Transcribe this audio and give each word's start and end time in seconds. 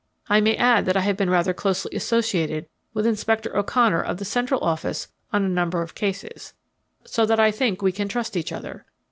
"I 0.29 0.41
may 0.41 0.55
add 0.57 0.87
that 0.87 0.97
I 0.97 1.01
have 1.01 1.15
been 1.15 1.29
rather 1.29 1.53
closely 1.53 1.95
associated 1.95 2.65
with 2.91 3.05
Inspector 3.05 3.55
O'Connor 3.55 4.01
of 4.01 4.17
the 4.17 4.25
Central 4.25 4.59
Office 4.61 5.09
on 5.31 5.43
a 5.45 5.47
number 5.47 5.83
of 5.83 5.93
cases, 5.93 6.55
so 7.05 7.23
that 7.27 7.39
I 7.39 7.51
think 7.51 7.83
we 7.83 7.91
can 7.91 8.07
trust 8.07 8.35
each 8.35 8.51
other. 8.51 8.87